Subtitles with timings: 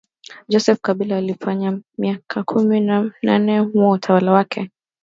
[0.47, 4.61] Joseph kabila alifanya myika kumi na nane mu utawala wake